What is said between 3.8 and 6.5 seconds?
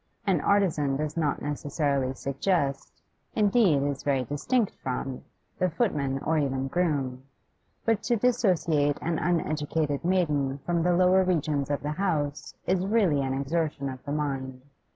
is very distinct from, the footman or